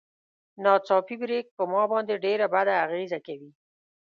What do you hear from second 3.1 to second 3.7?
کوي.